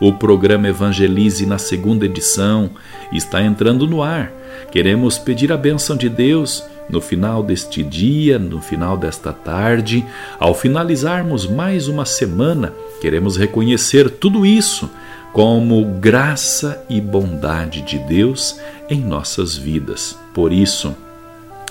O 0.00 0.14
programa 0.14 0.66
Evangelize 0.66 1.44
na 1.44 1.58
segunda 1.58 2.06
edição 2.06 2.70
está 3.12 3.42
entrando 3.42 3.86
no 3.86 4.02
ar. 4.02 4.32
Queremos 4.72 5.18
pedir 5.18 5.52
a 5.52 5.58
bênção 5.58 5.94
de 5.94 6.08
Deus 6.08 6.64
no 6.88 7.02
final 7.02 7.42
deste 7.42 7.82
dia, 7.82 8.38
no 8.38 8.62
final 8.62 8.96
desta 8.96 9.30
tarde. 9.30 10.02
Ao 10.38 10.54
finalizarmos 10.54 11.46
mais 11.46 11.86
uma 11.86 12.06
semana, 12.06 12.72
queremos 12.98 13.36
reconhecer 13.36 14.08
tudo 14.08 14.46
isso 14.46 14.90
como 15.34 15.84
graça 16.00 16.82
e 16.88 16.98
bondade 16.98 17.82
de 17.82 17.98
Deus 17.98 18.58
em 18.88 19.00
nossas 19.00 19.54
vidas. 19.54 20.18
Por 20.32 20.50
isso, 20.50 20.96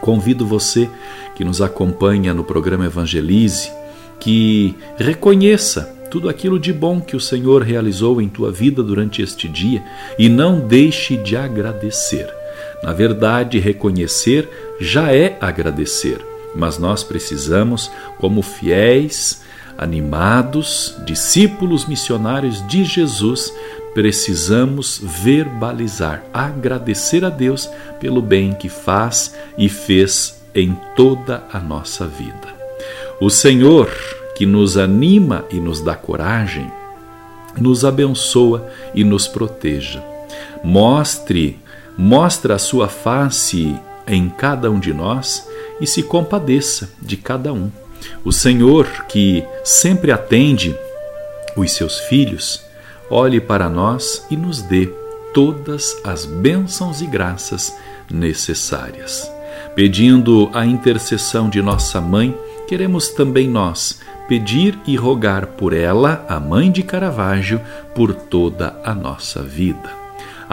convido 0.00 0.46
você 0.46 0.88
que 1.34 1.44
nos 1.44 1.60
acompanha 1.60 2.32
no 2.32 2.44
programa 2.44 2.86
Evangelize 2.86 3.68
que 4.20 4.76
reconheça 4.96 5.92
tudo 6.12 6.28
aquilo 6.28 6.60
de 6.60 6.74
bom 6.74 7.00
que 7.00 7.16
o 7.16 7.20
Senhor 7.20 7.62
realizou 7.62 8.20
em 8.20 8.28
tua 8.28 8.52
vida 8.52 8.82
durante 8.82 9.22
este 9.22 9.48
dia 9.48 9.82
e 10.18 10.28
não 10.28 10.60
deixe 10.60 11.16
de 11.16 11.34
agradecer. 11.34 12.28
Na 12.82 12.92
verdade, 12.92 13.58
reconhecer 13.58 14.46
já 14.78 15.10
é 15.10 15.38
agradecer, 15.40 16.18
mas 16.54 16.76
nós 16.76 17.02
precisamos, 17.02 17.90
como 18.18 18.42
fiéis, 18.42 19.40
animados, 19.78 20.94
discípulos 21.06 21.86
missionários 21.86 22.62
de 22.68 22.84
Jesus, 22.84 23.50
precisamos 23.94 25.00
verbalizar, 25.02 26.22
agradecer 26.30 27.24
a 27.24 27.30
Deus 27.30 27.70
pelo 27.98 28.20
bem 28.20 28.52
que 28.52 28.68
faz 28.68 29.34
e 29.56 29.66
fez 29.66 30.42
em 30.54 30.76
toda 30.94 31.42
a 31.50 31.58
nossa 31.58 32.06
vida. 32.06 32.54
O 33.18 33.30
Senhor 33.30 33.88
que 34.42 34.46
nos 34.46 34.76
anima 34.76 35.44
e 35.52 35.60
nos 35.60 35.80
dá 35.80 35.94
coragem, 35.94 36.68
nos 37.56 37.84
abençoa 37.84 38.68
e 38.92 39.04
nos 39.04 39.28
proteja. 39.28 40.02
Mostre, 40.64 41.60
mostra 41.96 42.56
a 42.56 42.58
sua 42.58 42.88
face 42.88 43.72
em 44.04 44.28
cada 44.28 44.68
um 44.68 44.80
de 44.80 44.92
nós 44.92 45.48
e 45.80 45.86
se 45.86 46.02
compadeça 46.02 46.90
de 47.00 47.16
cada 47.16 47.52
um. 47.52 47.70
O 48.24 48.32
Senhor, 48.32 48.84
que 49.08 49.44
sempre 49.62 50.10
atende 50.10 50.76
os 51.56 51.70
seus 51.70 52.00
filhos, 52.00 52.64
olhe 53.08 53.40
para 53.40 53.68
nós 53.68 54.26
e 54.28 54.36
nos 54.36 54.60
dê 54.60 54.90
todas 55.32 55.96
as 56.02 56.26
bênçãos 56.26 57.00
e 57.00 57.06
graças 57.06 57.72
necessárias. 58.10 59.30
Pedindo 59.76 60.50
a 60.52 60.66
intercessão 60.66 61.48
de 61.48 61.62
nossa 61.62 62.00
mãe, 62.00 62.36
queremos 62.66 63.10
também 63.10 63.48
nós 63.48 64.00
pedir 64.28 64.78
e 64.86 64.96
rogar 64.96 65.46
por 65.46 65.72
ela, 65.72 66.24
a 66.28 66.38
mãe 66.38 66.70
de 66.70 66.82
Caravaggio, 66.82 67.60
por 67.94 68.14
toda 68.14 68.76
a 68.84 68.94
nossa 68.94 69.42
vida. 69.42 70.02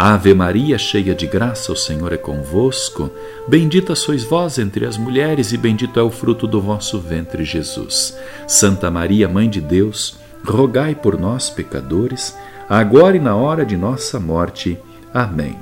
Ave 0.01 0.33
Maria, 0.33 0.77
cheia 0.77 1.13
de 1.13 1.27
graça, 1.27 1.73
o 1.73 1.75
Senhor 1.75 2.13
é 2.13 2.17
convosco. 2.17 3.11
Bendita 3.47 3.95
sois 3.95 4.23
vós 4.23 4.57
entre 4.57 4.85
as 4.85 4.97
mulheres, 4.97 5.51
e 5.51 5.57
bendito 5.57 5.99
é 5.99 6.03
o 6.03 6.09
fruto 6.09 6.47
do 6.47 6.61
vosso 6.61 6.99
ventre, 6.99 7.43
Jesus. 7.43 8.17
Santa 8.47 8.89
Maria, 8.89 9.27
Mãe 9.27 9.49
de 9.49 9.59
Deus, 9.59 10.17
rogai 10.45 10.95
por 10.95 11.19
nós, 11.19 11.49
pecadores, 11.49 12.33
agora 12.69 13.17
e 13.17 13.19
na 13.19 13.35
hora 13.35 13.65
de 13.65 13.75
nossa 13.75 14.19
morte. 14.21 14.77
Amém. 15.13 15.57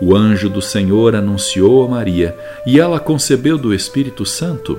O 0.00 0.14
anjo 0.14 0.48
do 0.48 0.62
Senhor 0.62 1.16
anunciou 1.16 1.84
a 1.84 1.88
Maria, 1.88 2.36
e 2.64 2.78
ela 2.78 3.00
concebeu 3.00 3.58
do 3.58 3.74
Espírito 3.74 4.24
Santo. 4.24 4.78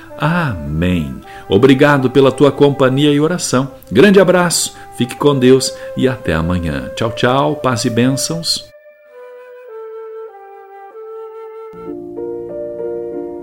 Amém. 0.21 1.15
Obrigado 1.49 2.11
pela 2.11 2.31
tua 2.31 2.51
companhia 2.51 3.11
e 3.11 3.19
oração. 3.19 3.71
Grande 3.91 4.19
abraço, 4.19 4.75
fique 4.95 5.15
com 5.15 5.37
Deus 5.37 5.73
e 5.97 6.07
até 6.07 6.35
amanhã. 6.35 6.91
Tchau, 6.95 7.11
tchau, 7.11 7.55
paz 7.55 7.85
e 7.85 7.89
bênçãos. 7.89 8.69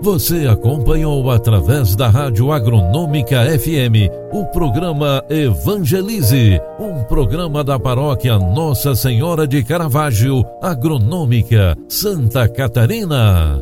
Você 0.01 0.47
acompanhou 0.47 1.29
através 1.29 1.93
da 1.97 2.07
Rádio 2.07 2.53
Agronômica 2.53 3.43
FM 3.59 4.09
o 4.31 4.45
programa 4.45 5.21
Evangelize, 5.29 6.57
um 6.79 7.03
programa 7.03 7.65
da 7.65 7.77
paróquia 7.77 8.39
Nossa 8.39 8.95
Senhora 8.95 9.45
de 9.45 9.61
Caravaggio, 9.61 10.45
Agronômica, 10.61 11.75
Santa 11.89 12.47
Catarina. 12.47 13.61